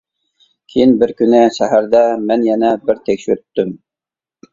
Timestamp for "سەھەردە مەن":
1.57-2.45